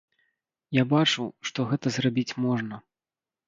[0.77, 2.85] Я бачу, што гэта зрабіць можна.